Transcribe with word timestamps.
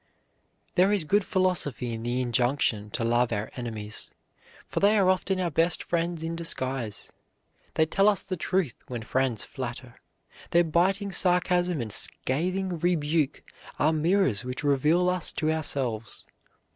There 0.73 0.91
is 0.91 1.03
good 1.03 1.23
philosophy 1.23 1.93
in 1.93 2.01
the 2.01 2.21
injunction 2.23 2.89
to 2.89 3.03
love 3.03 3.31
our 3.31 3.51
enemies, 3.55 4.09
for 4.67 4.79
they 4.79 4.97
are 4.97 5.07
often 5.11 5.39
our 5.39 5.51
best 5.51 5.83
friends 5.83 6.23
in 6.23 6.35
disguise. 6.35 7.11
They 7.75 7.85
tell 7.85 8.09
us 8.09 8.23
the 8.23 8.35
truth 8.35 8.73
when 8.87 9.03
friends 9.03 9.43
flatter. 9.45 10.01
Their 10.49 10.63
biting 10.63 11.11
sarcasm 11.11 11.81
and 11.81 11.93
scathing 11.93 12.79
rebuke 12.79 13.43
are 13.77 13.93
mirrors 13.93 14.43
which 14.43 14.63
reveal 14.63 15.07
us 15.07 15.31
to 15.33 15.51
ourselves. 15.51 16.25